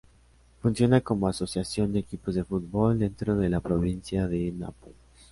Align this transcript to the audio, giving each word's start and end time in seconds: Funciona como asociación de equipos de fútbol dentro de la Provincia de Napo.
Funciona 0.63 1.01
como 1.01 1.27
asociación 1.27 1.93
de 1.93 1.99
equipos 1.99 2.33
de 2.33 2.43
fútbol 2.43 2.97
dentro 2.97 3.35
de 3.37 3.49
la 3.49 3.59
Provincia 3.59 4.27
de 4.27 4.51
Napo. 4.51 4.91